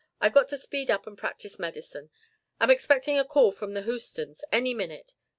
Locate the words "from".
3.51-3.69